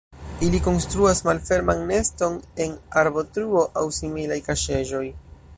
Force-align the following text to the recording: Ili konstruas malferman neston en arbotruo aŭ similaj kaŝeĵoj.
Ili 0.45 0.61
konstruas 0.67 1.21
malferman 1.27 1.83
neston 1.91 2.41
en 2.67 2.75
arbotruo 3.05 3.63
aŭ 3.83 3.87
similaj 4.03 4.43
kaŝeĵoj. 4.49 5.05